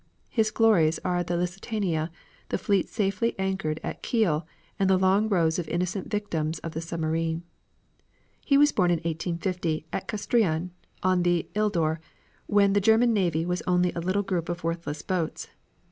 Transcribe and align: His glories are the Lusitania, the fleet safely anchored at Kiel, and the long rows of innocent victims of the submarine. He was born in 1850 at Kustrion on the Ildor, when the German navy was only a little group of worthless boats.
His 0.29 0.49
glories 0.49 0.97
are 1.05 1.23
the 1.23 1.37
Lusitania, 1.37 2.09
the 2.49 2.57
fleet 2.57 2.89
safely 2.89 3.37
anchored 3.37 3.79
at 3.83 4.01
Kiel, 4.01 4.47
and 4.79 4.89
the 4.89 4.97
long 4.97 5.29
rows 5.29 5.59
of 5.59 5.69
innocent 5.69 6.09
victims 6.09 6.57
of 6.61 6.71
the 6.71 6.81
submarine. 6.81 7.43
He 8.43 8.57
was 8.57 8.71
born 8.71 8.89
in 8.89 8.95
1850 8.97 9.85
at 9.93 10.07
Kustrion 10.07 10.71
on 11.03 11.21
the 11.21 11.47
Ildor, 11.53 11.99
when 12.47 12.73
the 12.73 12.81
German 12.81 13.13
navy 13.13 13.45
was 13.45 13.61
only 13.67 13.91
a 13.93 13.99
little 14.01 14.23
group 14.23 14.49
of 14.49 14.63
worthless 14.63 15.03
boats. 15.03 15.49